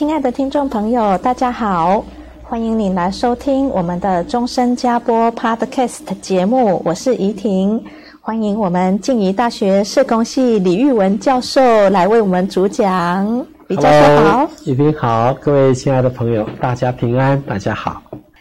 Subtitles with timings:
[0.00, 2.02] 亲爱的听众朋友，大家好，
[2.42, 7.78] 欢迎你来收听我们的终身加播 Podcast 节目，我是怡婷，
[8.22, 13.44] 欢迎我们静怡大学社工系李玉文教授来为我们主讲。
[13.66, 18.00] 李教授好，怡婷好，各位亲爱的朋友，大家平安，大家好。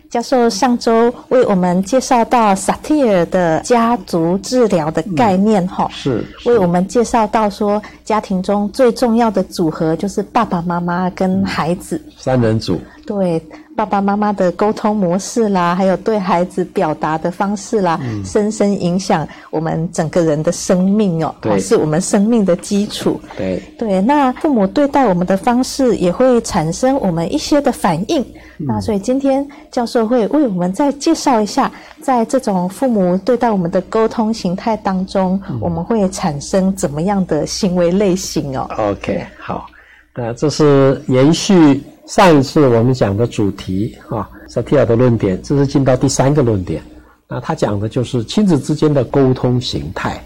[0.10, 13.40] 教授上周为我们介绍到萨提尔的家族治疗的概念，哈、嗯，是，为我们介绍到说，家庭中最重要的组合就是爸爸妈妈跟孩子，三人组，对。
[13.80, 23.22] 爸爸妈妈的沟通模式啦，还有对孩子表达的方式啦，嗯、深深影响我们整个人的生命哦，对，是我们生命的基础。
[23.38, 28.22] 对对，那父母对待我们的方式也会产生我们一些的反应。
[28.58, 39.68] 嗯、那所以今天教授会为我们再介绍一下，在这种父母对待我们的沟通形态当中，嗯、我们会产生怎么样的行为类型哦？OK，好，
[40.14, 41.82] 那这是延续。
[42.10, 46.82] 上一次我们讲的主题啊，萨提尔的论点，这是进到第三个论点。
[47.28, 50.20] 那他讲的就是亲子之间的沟通形态，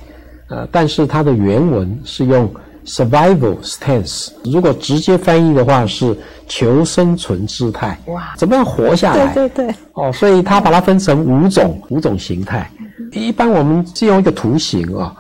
[0.48, 2.50] 呃，但是它的原文是用
[2.86, 8.00] survival stance，如果直接翻译的话是求生存姿态。
[8.06, 9.34] 哇，怎么样活下来？
[9.34, 9.76] 对对对。
[9.92, 12.72] 哦，所以他把它分成五种五种形态。
[13.12, 15.14] 一般我们借用一个图形啊，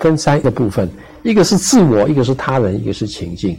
[0.00, 0.90] 分三个部分，
[1.22, 3.56] 一个是自我，一个是他人，一个是情境。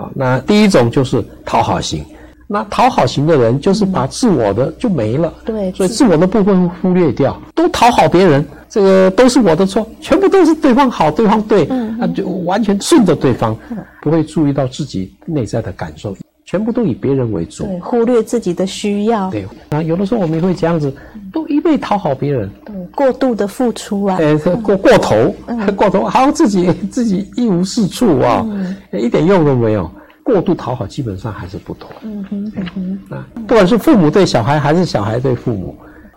[0.00, 2.04] 啊，那第一种就是讨好型，
[2.46, 13.56] 那讨好型的人就是把自我的就没了，对，所以自我的部分忽略掉，都讨好别人，这个都是我的错，全部都是对方好，对方对，嗯，那就完全顺着对方，
[14.02, 16.16] 不会注意到自己内在的感受，
[16.50, 20.92] 全部都以别人为主，对，忽略自己的需要，对，啊，有的时候我们也会这样子，
[21.32, 25.32] 都一味讨好别人，对，过度的付出啊，呃，过过头，
[25.76, 28.44] 过头， 好像自己自己一无是处啊。
[28.90, 29.88] 一点用都没有，
[30.24, 31.88] 过度讨好基本上还是不妥。
[32.02, 35.76] 嗯哼，嗯哼，啊，不管是父母对小孩还是小孩对父母，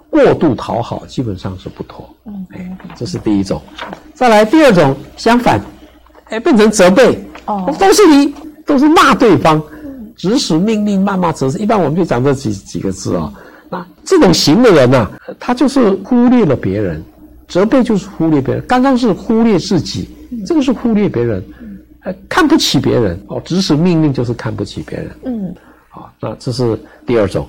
[0.09, 2.09] 过度讨好基本上是不妥。
[2.25, 3.61] 嗯，哎，这是第一种。
[4.15, 5.61] 再来第二种，相反，
[6.29, 7.23] 哎，变成责备。
[7.45, 8.33] 哦，都是你，
[8.65, 9.61] 都是骂对方，
[10.23, 11.59] 指使命令、谩骂、责备。
[11.59, 13.29] 一般我们就讲这几几个字啊。
[13.69, 17.03] 那这种型的人呢，他就是忽略了别人，
[17.49, 18.63] 责备就是忽略别人。
[18.65, 20.07] 刚刚是忽略自己，
[20.45, 21.43] 这个是忽略别人。
[22.29, 25.11] 看不起别人哦，指使命令就是看不起别人。
[25.25, 25.53] 嗯，
[25.89, 27.45] 好，那这是第二种。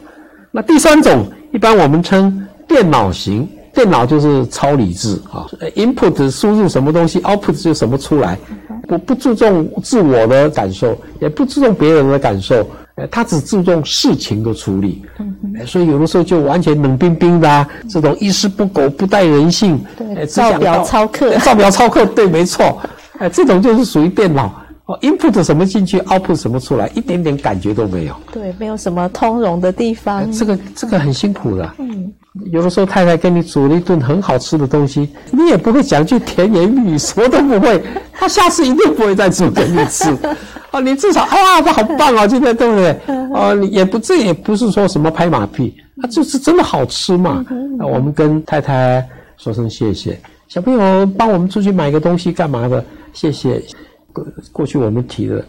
[0.50, 8.38] 那第三种，一般我们称电脑型，电脑就是超理智啊，input 输入什么东西，output 就什么出来，
[8.86, 12.66] 不不注重自我的感受，也不注重别人的感受，
[13.10, 15.02] 他只注重事情的处理。
[15.18, 22.80] 嗯，所以有的时候就完全冷冰冰的啊，这种一丝不苟、不带人性，对，照表操课，照表操课，对，没错。
[23.18, 24.52] 哎，这种就是属于电脑
[24.86, 28.14] 哦，input 什么进去，output 什么出来，一点点感觉都没有。
[28.32, 30.22] 对，没有什么通融的地方。
[30.22, 31.74] 哎、这个这个很辛苦的。
[31.78, 32.12] 嗯，
[32.50, 40.04] 有的时候太太给你煮了一顿很好吃的东西，你也不会讲句甜言蜜语，什么都不会， 他下次一定不会再煮给你吃。
[40.72, 43.00] 啊，你至少哎呀，这好棒啊，今天对不对？
[43.32, 45.72] 哦，你也不这也不是说什么拍马屁，
[46.02, 47.44] 啊，就是真的好吃嘛。
[47.78, 49.06] 那我们跟太太
[49.36, 52.84] 说声谢谢，小朋友帮我们出去买个东西干嘛的？
[53.12, 53.62] 谢谢，
[54.12, 55.44] 过过去我们提的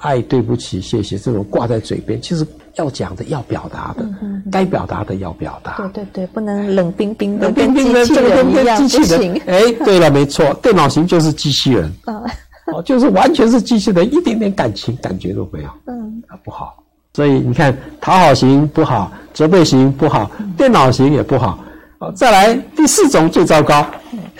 [0.00, 2.46] 爱、对不起、谢谢这种挂在嘴边，其实
[2.76, 5.76] 要讲的、要表达的，嗯、该表达的要表达。
[5.76, 9.40] 对对对，不能冷冰冰的，冷冰冰的这个跟跟机器人。
[9.46, 11.92] 哎，对了，没错，电脑型就是机器人。
[12.84, 15.68] 就是完全是机器人，一点点感情感觉都没有。
[15.86, 16.76] 嗯，啊，不好。
[17.14, 21.58] 所以你看，讨好型不好，责备型不好，电脑型也不好。
[21.98, 23.84] 哦，再来第四种最糟糕。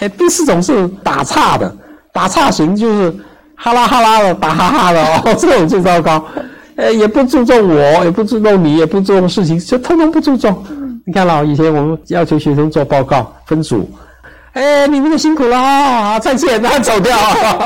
[0.00, 1.74] 哎，第四种是打岔的。
[2.12, 3.14] 打岔型就是
[3.60, 6.24] 哈啦哈啦的打哈哈的哦，这种最糟糕，
[6.76, 10.64] 呃，也不注重我，也不注重你，也不注重事情，就通通不注重。
[11.04, 13.90] 你看了以前我们要求学生做报告分组，
[14.52, 17.18] 哎，你们辛苦了啊，再见，然后走掉，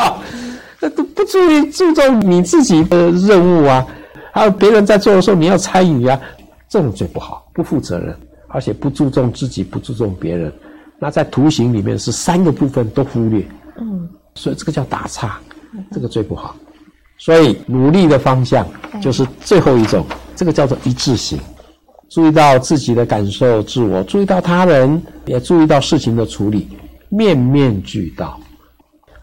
[0.81, 3.87] 那都不注意注重你自己的任务啊，
[4.33, 6.19] 还有别人在做的时候你要参与啊，
[6.69, 8.17] 这种最不好，不负责任，
[8.49, 10.51] 而且不注重自己，不注重别人。
[10.99, 13.45] 那在图形里面是三个部分都忽略，
[13.81, 15.41] 嗯，所以这个叫打岔，
[15.91, 16.57] 这个最不好。
[17.19, 18.67] 所以努力的方向
[19.01, 20.05] 就是最后一种，
[20.35, 21.39] 这个叫做一致性。
[22.09, 26.69] 注意到自己的感受、自我，注意到他人，也注意到事情的处理，
[27.09, 28.39] 面面俱到。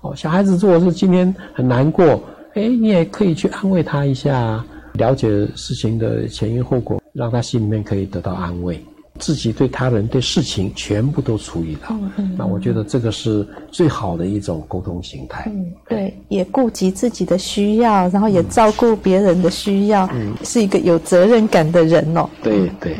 [0.01, 2.24] 哦，小孩子如果是今天很难过，
[2.56, 4.63] 哎，你也可以去安慰他一下，
[4.94, 8.84] 了解事情的前因后果，让他心里面可以得到安慰。
[9.19, 15.44] 自己对他人、对事情全部都处理到，嗯嗯、那我觉得这个是最好的一种沟通形态。
[15.54, 22.30] 嗯，对，也顾及自己的需要，然后也照顾别人的需要，嗯，是一个有责任感的人哦。
[22.42, 22.95] 对对，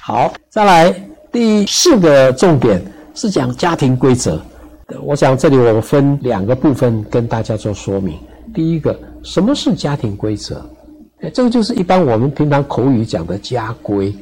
[0.00, 0.92] 好，再来
[1.30, 2.82] 第四个重点
[3.14, 4.42] 是讲家庭规则。
[5.00, 8.18] 我想这里我分两个部分跟大家做说明。
[8.52, 10.68] 第一个，什么是家庭规则？
[11.20, 14.12] 哎，这个就是一般我们平常口语讲的家规。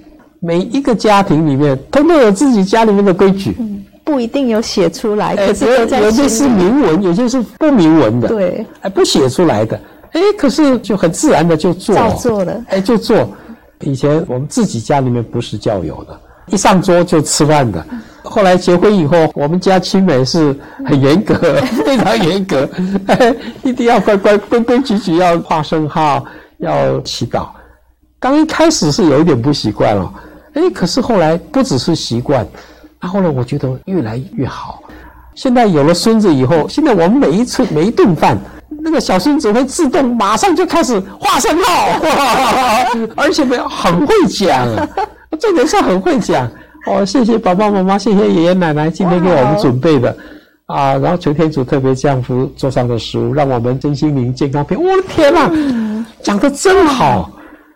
[0.41, 9.79] 每一个家庭里面，通通有自己家里面的规矩，嗯，不一定有写出来，可是有些是明文，有些是不明文的，对，哎，不写出来的，
[10.13, 13.29] 哎，可是就很自然的就做，照做了，哎，就做。
[13.83, 17.85] 以前我们自己家里面不是教友的，一上桌就吃饭的。
[18.23, 20.55] 后来结婚以后，我们家亲美是
[20.87, 21.35] 很严格，
[21.85, 22.69] 非常严格，
[23.07, 26.25] 哎，一定要乖乖规规矩矩，要画圣号，
[26.59, 27.49] 要祈祷。
[28.19, 30.13] 刚一开始是有一点不习惯了。
[30.55, 32.47] 哎，可是后来不只是习惯，
[33.01, 34.83] 然后呢我觉得越来越好。
[35.35, 38.37] 现在有了孙子以后，现在我们每一次每一顿饭，
[38.83, 41.89] 那个小孙子会自动马上就开始画圣号，
[43.17, 44.67] 而且没有很会讲，
[45.39, 46.51] 重点是很会讲。
[46.87, 50.15] 哦，谢谢爸爸妈妈，谢谢爷爷奶奶今天给我们准备的
[50.67, 54.83] 啊，然后求天主特别降福桌上的食物，让我们身心灵健康平。
[54.83, 55.51] 我的天哪，
[56.23, 57.31] 讲的真好。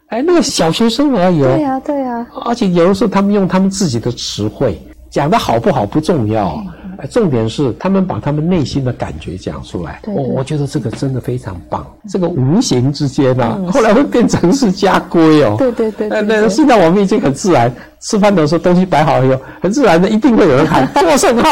[0.09, 1.41] 哎，那个小学生而已。
[1.41, 2.27] 对呀，对呀。
[2.45, 4.81] 而且有的时候他们用他们自己的词汇，
[5.11, 6.63] 讲的好不好不重要，
[6.99, 10.01] 哎，重点是他们把他们内心的感觉讲出来。
[10.07, 11.85] 我我觉得这个真的非常棒。
[12.09, 15.57] 这个无形之间呢，后来会变成是家规哦。
[15.59, 16.09] 对对对。
[16.09, 21.51] 那那现在我们已经很自然，吃饭的时候东西摆好以后，很自然的一定会有人喊 做甚号。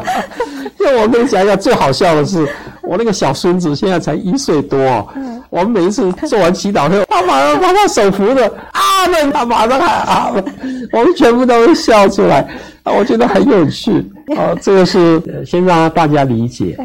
[0.80, 2.46] 因为我跟你讲一下，最好笑的是，
[2.82, 4.78] 我那个小孙子现在才一岁多。
[5.50, 10.44] 我们每一次做完祈祷后，他马上把他手扶着，啊，那，他马上喊阿门，
[10.92, 12.40] 我们全部都会笑出来，
[12.82, 13.92] 啊，我觉得很有趣。
[14.36, 14.54] 啊。
[14.60, 16.76] 这个是先让大家理解，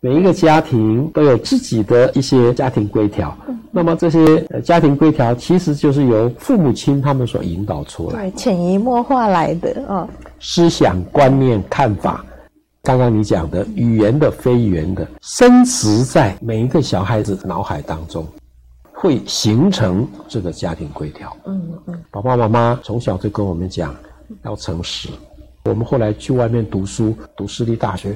[0.00, 3.34] 每一个家庭都有自己的一些家庭规条，
[3.70, 10.06] 那么这些家庭规条其实就是由父母亲他们所引导出来，对，潜移默化来的啊，
[10.40, 12.22] 思想观念看法。
[12.84, 18.26] 刚刚你讲的语言的、非语言的，深植在每一个小孩子脑海当中，
[18.92, 21.34] 会形成这个家庭规条。
[21.46, 23.96] 嗯嗯，爸爸妈妈从小就跟我们讲
[24.42, 25.08] 要诚实。
[25.64, 28.14] 我们后来去外面读书，读私立大学，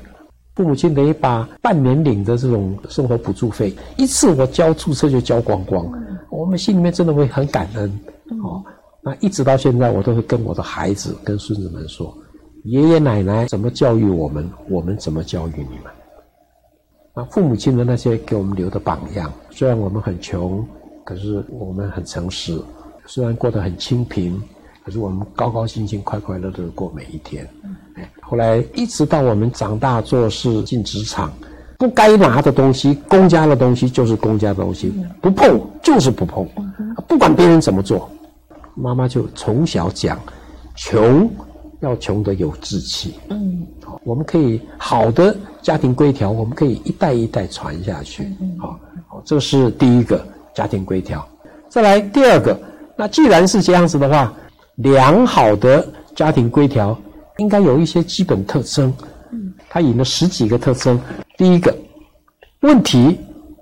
[0.54, 5.90] 父母亲得把半年领的这种生活补助费，一次我交注册就交光光。
[6.28, 7.90] 我们心里面真的会很感恩。
[8.44, 8.62] 哦，
[9.00, 12.14] 那一直到现在，我都会跟我的孩子、跟孙子们说。
[12.68, 15.90] 爷爷奶奶怎么教育我们，我们怎么教育你们？
[17.14, 20.62] 啊父母亲的那些给我们留的榜样，虽然我们很穷，
[21.02, 22.62] 可是我们很诚实；
[23.06, 24.38] 虽然过得很清贫，
[24.84, 27.48] 可是我们高高兴兴、快快乐乐的过每一天。
[27.94, 31.32] 哎，后来一直到我们长大做事进职场，
[31.78, 36.46] 不该拿的东西，公家的东西就是公家的东西，不碰就是不碰，
[37.08, 38.10] 不管别人怎么做。
[38.74, 40.20] 妈妈就从小讲，
[40.76, 41.30] 穷。
[41.80, 51.26] 要穷得有志气，嗯，好，我们可以好的家庭规条，我们可以一代一代传下去，好，好，这是第一个家庭规条。
[51.68, 52.58] 再来第二个，
[52.96, 54.34] 那既然是这样子的话，
[54.76, 56.98] 良好的家庭规条
[57.36, 58.92] 应该有一些基本特征，
[59.30, 61.00] 嗯，它引了十几个特征。
[61.36, 61.72] 第一个，
[62.60, 63.16] 问题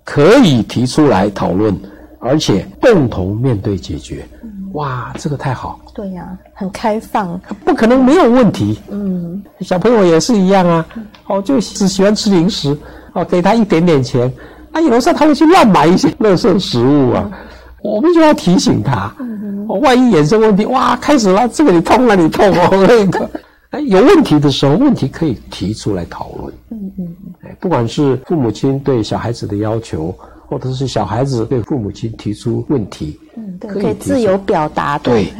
[0.04, 1.78] 可以提出来讨论，
[2.18, 4.26] 而且共同面对解决。
[4.72, 5.80] 哇，这个太好！
[5.94, 8.78] 对呀、啊，很开放，不可能没有问题。
[8.90, 10.86] 嗯，小朋友也是一样啊。
[11.28, 12.76] 哦，就只喜欢吃零食，
[13.14, 14.30] 哦，给他一点点钱，
[14.72, 17.26] 啊，有的时候他会去乱买一些垃圾食物啊。
[17.26, 17.38] 嗯、
[17.82, 23.30] 我们就要提醒他，嗯、哦，万一衍生问题，哇，开始了，这个你痛，那你痛哦， 那个，
[23.70, 26.52] 哎，有问题的时候，问题可以提出来讨论。
[26.70, 30.14] 嗯嗯，哎，不管是父母亲对小孩子的要求。
[30.46, 34.96] 或者是小孩子对父母亲提出问题，嗯，对，可以自由表达。
[34.98, 35.32] 对，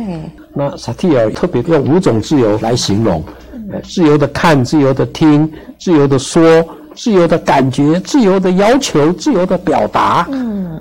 [0.52, 3.22] 那萨提尔特别用五种自由来形容，
[3.70, 10.26] 呃，自由的看，自由的听，自由的说，自由的感觉，自由的要求，自由的表达。
[10.30, 10.80] 嗯，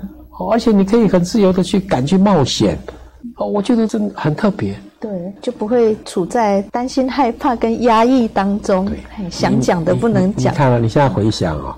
[0.50, 2.78] 而且你可以很自由的去敢去冒险。
[3.36, 4.74] 哦，我觉得真的很特别。
[4.98, 5.10] 对，
[5.42, 8.86] 就不会处在担心、害怕跟压抑当中。
[8.86, 10.52] 对，想讲的不能讲。
[10.52, 11.76] 你看了，你现在回想啊，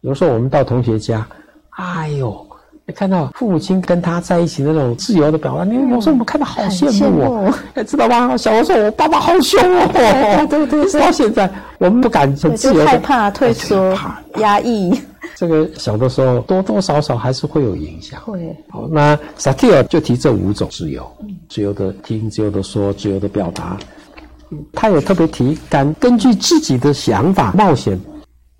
[0.00, 1.26] 有时候我们到同学家，
[1.76, 2.46] 哎呦。
[2.86, 7.54] 你看到父母亲跟他在一起那种自由的表达，你有时候我们看到好羡慕哦，
[7.86, 8.36] 知道吗？
[8.36, 9.88] 小的时候我爸爸好凶哦，
[10.50, 13.96] 对对对，到现在我们不敢很自由的，害怕退缩、
[14.36, 14.92] 压抑。
[15.34, 18.20] 这个小的时候多多少少还是会有影响。
[18.20, 18.54] 会。
[18.68, 21.10] 好，那萨提尔就提这五种自由：
[21.48, 23.78] 自由的听，自由的说，自由的表达。
[24.74, 27.98] 他也特别提，敢根据自己的想法冒险。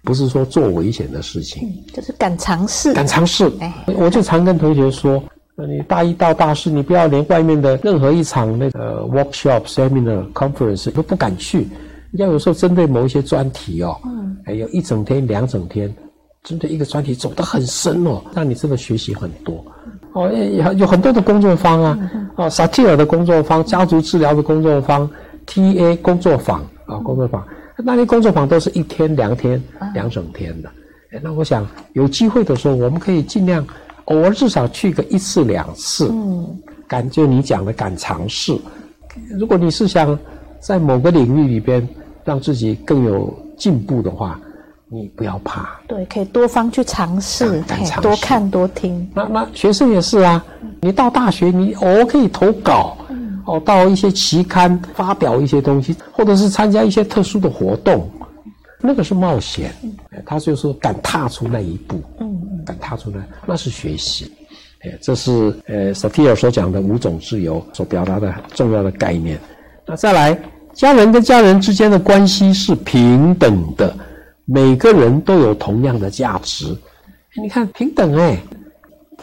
[0.04, 3.50] 不是说做危险的事情，嗯，就是敢尝试，敢尝试。
[3.60, 5.22] 哎，我就常跟同学说，
[5.66, 11.66] 你大一到大四，你不要连外面的任何一场那个 workshop、seminar、conference 都不敢去。
[12.12, 15.92] 要有时候针对某一些专题哦，嗯，哎，有一整天、两整天，
[16.44, 19.64] 针对一个专题走得很深哦，让你真的学习很多。
[20.12, 25.10] 哦，有有很多的工作坊啊，哦，萨提尔的工作坊、家族治疗的工作坊、
[25.46, 27.44] TA 工作坊啊，工作坊。
[27.76, 29.62] 那些工作坊都是一天、两天、
[29.92, 30.68] 两整天的。
[31.12, 33.66] 哎、那我想有机会的时候，我们可以尽量
[34.06, 36.08] 偶尔至少去个一次两次。
[36.12, 38.56] 嗯，敢就你讲的敢尝试。
[39.38, 40.18] 如果你是想
[40.60, 41.86] 在某个领域里边
[42.24, 44.40] 让自己更有进步的话，
[44.88, 45.80] 你不要怕。
[45.86, 49.08] 对，可以多方去尝试，敢尝试，多看多听。
[49.14, 50.44] 那那学生也是啊，
[50.80, 52.96] 你到大学你偶尔可以投稿。
[53.46, 58.10] 哦，到一些期刊发表一些东西，或者是参加一些特殊的活动，
[58.80, 59.74] 那个是冒险。
[60.24, 64.32] 他就是敢踏出那一步，嗯，敢踏出那，那是学习。
[64.80, 69.38] 哎，这是呃，萨提尔所讲的五种自由所表达的很重要的概念。
[69.86, 70.38] 那再来，
[70.72, 73.94] 家人跟家人之间的关系是平等的，
[74.44, 76.66] 每个人都有同样的价值。
[77.42, 78.42] 你看，平等哎，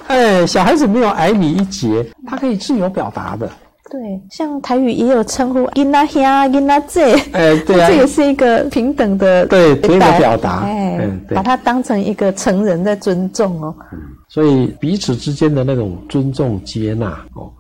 [0.08, 3.50] 哎，小孩子没有矮你一截，他可以自由表达的。
[3.92, 13.76] 对，像台语也有称呼“囡仔兄”、“囡仔姐”，哎，对啊，这也是一个平等的对平等表达，哎，嗯，把它当成一个成人在尊重哦。
[13.92, 17.52] 嗯，所以彼此之间的那种尊重、接纳哦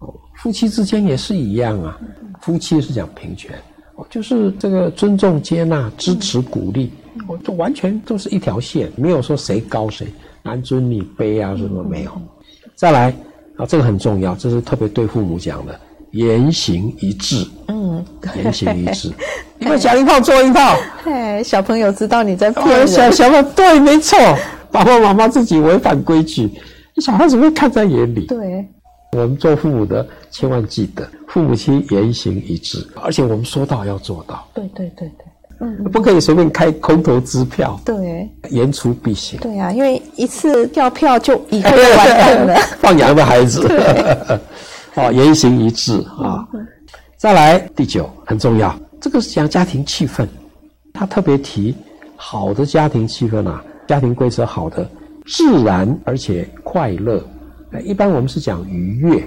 [0.00, 1.98] 哦，夫妻之间也是一样啊。
[2.42, 3.50] 夫妻是讲平权
[3.96, 6.92] 哦，就是这个尊重、接纳、支持、鼓励，
[7.26, 10.06] 哦，这完全都是一条线，没有说谁高谁
[10.42, 12.12] 男尊女卑啊，什么没有。
[12.74, 13.14] 再来。
[13.60, 15.78] 啊，这个很重要，这是特别对父母讲的，
[16.12, 17.46] 言行一致。
[17.68, 18.02] 嗯，
[18.36, 19.12] 言行一致，
[19.60, 20.74] 你们讲一套做一套。
[21.04, 22.88] 哎，小朋友知道你在骗人。
[22.88, 24.18] 小小朋友对，没错，
[24.70, 26.50] 爸爸妈妈自己违反规矩，
[26.96, 28.26] 小孩子会看在眼里。
[28.26, 28.66] 对，
[29.12, 34.48] 我们做父母的千万记得，父母亲言行一致，而且我们说到要做到。
[34.54, 35.26] 对对对对。
[35.60, 37.78] 嗯，不可以随便开空头支票。
[37.84, 39.38] 对，言出必行。
[39.40, 42.54] 对啊，因为一次掉票就以后就完蛋了。
[42.80, 43.60] 放羊的孩子，
[44.96, 46.46] 哦，言行一致啊。
[47.18, 50.26] 再来第九很重要，这个是讲家庭气氛，
[50.94, 51.74] 他特别提
[52.16, 54.90] 好的家庭气氛啊，家庭规则好的，
[55.26, 57.22] 自然而且快乐。
[57.84, 59.22] 一般我们是讲愉悦，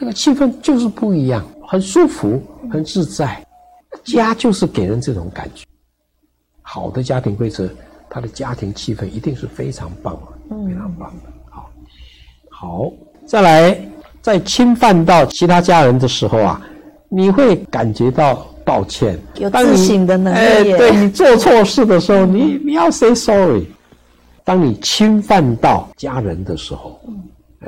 [0.00, 3.38] 那个气氛就是不一样，很舒服，很自在。
[4.04, 5.63] 家就是给人这种感觉。
[6.66, 7.68] 好的家庭规则，
[8.08, 11.30] 他的家庭气氛一定是非常棒的，非常棒的。
[11.50, 11.70] 好，
[12.50, 12.90] 好，
[13.26, 13.78] 再来，
[14.22, 16.60] 在侵犯到其他家人的时候啊，
[17.08, 20.38] 你会感觉到抱歉，有自省的能力。
[20.38, 23.66] 哎，对，你做错事的时候，你你要 say sorry。
[24.42, 27.12] 当你侵犯到家人的时候，哎，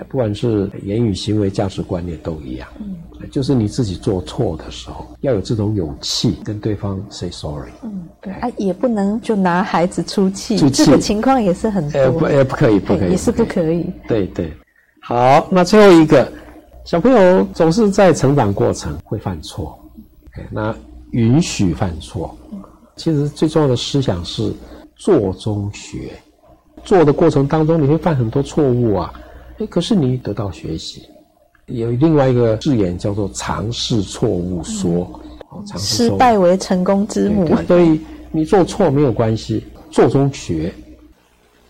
[0.09, 2.69] 不管是言语、行为、价值观念都一样。
[2.81, 2.97] 嗯。
[3.31, 7.71] 就是你自己做错的时候，要有这种勇气跟对方 say sorry。
[7.83, 11.99] 嗯，对啊，也不能就拿孩子出气，出气这个情况也是很多。
[11.99, 13.91] 呃，不，也不可以，不可以，也是不可以。
[14.07, 14.53] 对对，
[15.01, 16.31] 好，那最后一个，
[16.85, 19.77] 小朋友总是在成长过程会犯错，
[20.51, 20.73] 那
[21.13, 22.37] 允许犯错。
[22.97, 24.53] 其实最重要的思想是
[24.95, 26.13] 做中学，
[26.85, 29.13] 做的过程当中你会犯很多错误啊，
[29.59, 31.03] 诶，可是你得到学习。
[31.67, 35.21] 有另外一个字眼叫做“尝试错误说”，
[35.53, 37.45] 嗯、尝试失败为成功之母。
[37.67, 40.73] 所以你做错没有关系，做中学。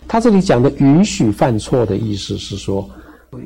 [0.06, 2.88] 他这里讲的允许犯错的意思是说，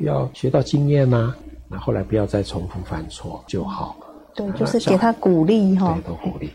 [0.01, 1.37] 要学到经验呐、啊，
[1.69, 3.95] 那后来不要再重复犯错就好。
[4.35, 5.97] 对，就是给他鼓励哈。
[6.03, 6.49] 对，都鼓励。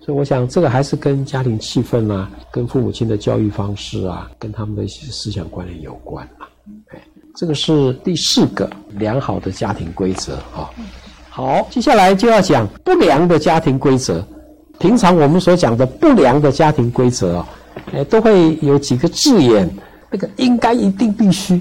[0.00, 6.94] 所以我想这个还是跟家庭气氛啊，跟父母亲的教育方式啊，跟他们的一些思想观念有关嘛啊。
[7.34, 10.70] 这个是第四个良好的家庭规则啊。
[11.28, 14.24] 好，接下来就要讲不良的家庭规则。
[14.78, 17.48] 平常我们所讲的不良的家庭规则啊，
[17.92, 19.68] 哎，都会有几个字眼，
[20.10, 21.60] 那个应该、一定、必须。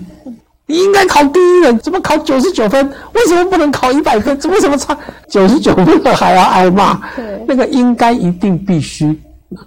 [0.66, 2.86] 你应该考第一人，怎么考九十九分？
[3.14, 4.38] 为什么不能考一百分？
[4.40, 4.98] 怎么怎么差
[5.30, 7.00] 九十九分了还要挨骂？
[7.48, 9.18] 那个应该、一定、必须，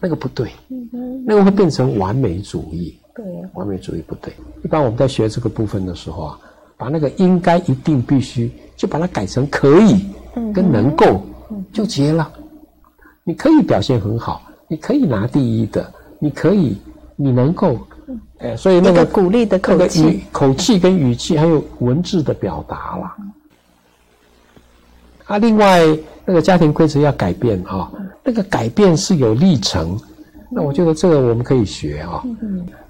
[0.01, 0.51] 那个不对，
[1.27, 2.95] 那个会变成完美主义。
[3.15, 4.33] 对，完美主义不对。
[4.65, 6.39] 一般我们在学这个部分的时候啊，
[6.77, 10.05] 把那个应该、一定、必须，就把它改成可以
[10.53, 11.23] 跟能够，
[11.73, 12.29] 就结了。
[13.23, 16.77] 你可以表现很好，你可以拿第一的，你可以，
[17.15, 17.79] 你能够，
[18.39, 23.17] 哎，所以那个，个鼓励的口气，那个语口气跟语气，还有文字的表达啦。
[25.27, 25.81] 啊，另外
[26.25, 27.91] 那个家庭规则要改变啊，
[28.25, 29.97] 那个改变是有历程。
[30.55, 32.23] 那我觉得这个我们可以学啊。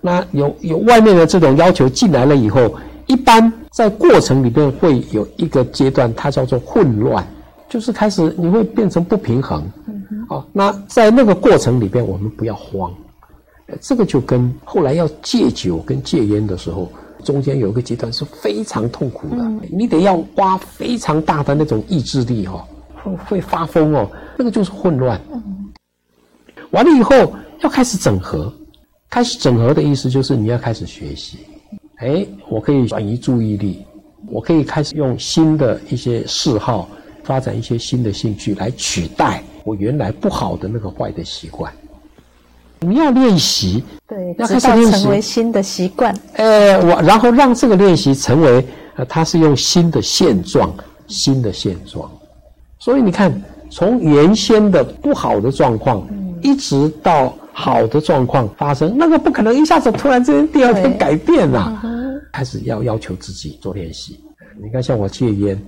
[0.00, 2.75] 那有有外面的这种要求进来了以后，
[3.06, 7.26] 一般在过程里面会有一个阶段，它叫做混乱。
[7.66, 12.92] 就是开始你会变成不平衡，嗯哼，啊，那在那个过程里边，我们不要慌，
[13.80, 16.88] 这个就跟后来要戒酒跟戒烟的时候，
[17.25, 22.64] 中间有一个阶段是非常痛苦的，嗯、你得要花非常大的那种意志力哦，
[23.02, 25.21] 会会发疯哦，那个就是混乱。
[25.33, 25.73] 嗯、
[26.71, 28.52] 完了以后要开始整合，
[29.09, 31.38] 开始整合的意思就是你要开始学习，
[31.97, 33.83] 哎，我可以转移注意力，
[34.28, 36.88] 我可以开始用新的一些嗜好。
[37.25, 41.73] 发展一些新的兴趣来取代我原来不好的那个坏的习惯。
[42.80, 46.14] 你要练习，对，要开始练习成为新的习惯。
[46.35, 48.62] 呃，我然后让这个练习成为，
[48.97, 50.71] 呃，它是用新的现状，
[51.06, 52.12] 新的现状。
[52.78, 61.80] 所以你看，从原先的不好的状况，嗯，一直到好的状况发生，那个不可能一下子突然之间第二天改变了。
[61.84, 64.20] 嗯，开始要要求自己做练习。
[64.61, 65.58] 你看，像我戒烟。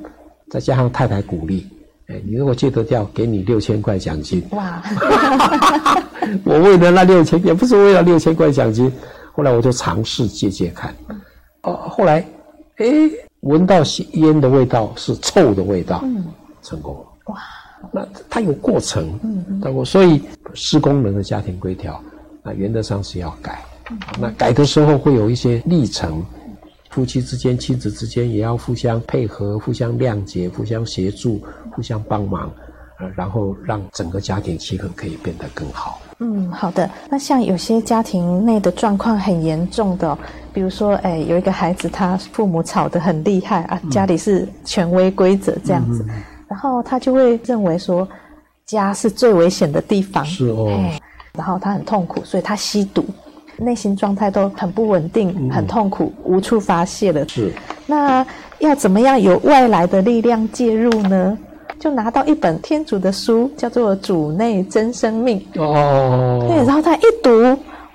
[0.48, 1.66] 再加上太太鼓励，
[2.06, 4.40] 哎，你如果戒得掉，给你六千块奖金。
[4.52, 4.80] 哇！
[6.46, 8.90] 我为了那六千，也不是为了六千块奖金。
[9.32, 10.94] 后来我就尝试戒戒看，
[11.62, 12.24] 哦，后来，
[12.76, 12.86] 哎，
[13.40, 16.24] 闻到烟的味道是臭的味道，嗯，
[16.62, 17.00] 成功了。
[17.24, 17.40] 哇！
[17.92, 20.22] 那它有过程，嗯，嗯，所以
[20.54, 22.02] 施工人的家庭规条，
[22.42, 23.62] 那原则上是要改。
[24.18, 26.24] 那改的时候会有一些历程。
[26.88, 32.50] 夫妻之间、亲子之间也要互相配合、互相谅解、互相协助、互相帮忙，
[32.98, 36.00] 呃，然后让整个家庭气氛可以变得更好。
[36.20, 36.90] 嗯，好的。
[37.10, 40.16] 那像有些家庭内的状况很严重的，
[40.54, 46.14] 比如说，哎，有一个孩子他父母吵得很厉害啊，家里是权威规则这样子，嗯、
[46.56, 48.08] 然后他就会认为说，
[48.64, 50.72] 家是最危险的地方，是哦，
[51.36, 53.04] 然后他很痛苦，所以他吸毒。
[53.58, 57.28] 内心状态都很不稳定，嗯、很痛苦，无处发泄了。
[57.28, 57.52] 是，
[57.86, 58.26] 那
[58.60, 61.36] 要怎么样有外来的力量介入呢？
[61.78, 66.42] 就拿到一本天主的书，叫做《主内真生命》哦。
[66.48, 67.30] 对，然后他一读，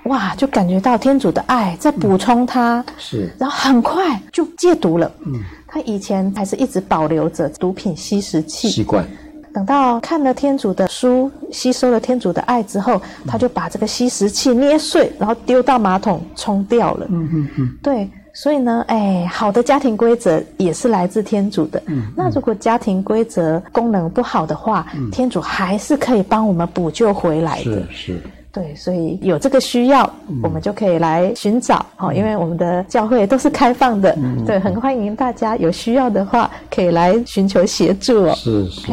[0.04, 2.80] 哇，就感觉到天主的爱在补充他。
[2.80, 5.10] 嗯、是，然后很快就戒毒了。
[5.24, 9.06] 嗯，他以前还是一直保留着毒品吸食器习惯。
[9.54, 17.06] 等到看了天主的书，吸收了天主的爱之后，他就把这个吸食器捏碎，然后丢到马桶冲掉了。
[17.10, 17.76] 嗯嗯嗯。
[17.82, 21.78] 对，所以呢，哎，好的家庭规则也是来自天主的。
[21.86, 21.98] 嗯。
[21.98, 27.62] 嗯，那如果家庭规则功能不好的话，嗯、天主还是可以帮我们补救回来的。
[27.62, 28.22] 是是。
[28.52, 34.14] 对，所以有这个需要，嗯、我们就可以来寻找哦，因为我们的教会都是开放的。
[34.18, 34.44] 嗯。
[34.44, 38.34] 对，很欢迎大家有需要的话，可以来寻求协助哦。
[38.34, 38.92] 是是。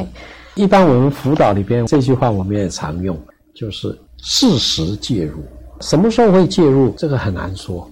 [0.55, 3.17] 一般我们辅导里边这句话我们也常用，
[3.53, 5.39] 就是适时介入。
[5.81, 6.91] 什么时候会介入？
[6.91, 7.89] 这个很难说。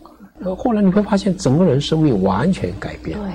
[0.58, 3.18] 后来你会发现，整个人生命完全改变。
[3.18, 3.30] 对，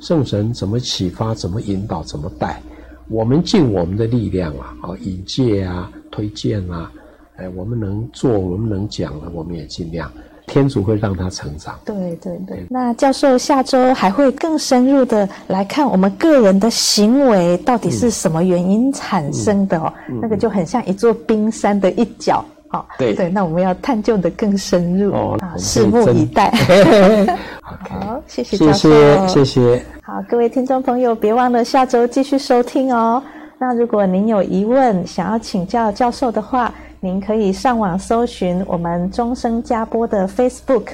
[0.00, 1.34] 圣神怎么启发？
[1.34, 2.02] 怎么引导？
[2.02, 2.62] 怎么带？
[3.08, 6.92] 我们尽我们的力量啊，啊，引介啊，推荐啊，
[7.38, 10.10] 哎，我们能做，我们能讲的，我们也尽量。
[10.48, 11.78] 天主会让他成长。
[11.84, 12.66] 对对对。
[12.70, 19.92] 那教授下周还会更深入的来看我们个人的行为到底是什么原因产生的哦。
[20.08, 22.42] 嗯嗯、那个就很像一座冰山的一角。
[22.66, 23.28] 好、哦，对对。
[23.28, 25.12] 那我们要探究的更深入。
[25.12, 26.50] 哦，拭目以待。
[27.62, 28.90] 好，谢谢教授。
[28.90, 29.84] 谢谢谢谢。
[30.02, 33.22] 好，各位听众朋友，别忘了下周继续收听哦。
[33.58, 40.88] 那如果您有疑问想要请教教授的话，您可以上网搜寻我们终生加播的 Facebook，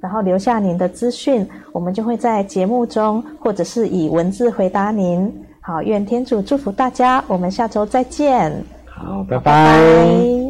[0.00, 5.32] 然后留下您的资讯，我们就会在节目中或者是以文字回答您。
[5.60, 8.50] 好，愿天主祝福大家，我们下周再见。
[8.86, 9.42] 好，拜拜。
[9.42, 10.49] 拜拜。